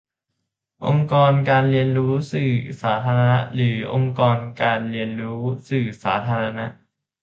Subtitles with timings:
[0.85, 2.51] องค์กรการเรียนรู้สื่อ
[2.81, 6.65] สาธารณะ หรือ องค์กรการเรียนรู้สื่อสาธารณะ?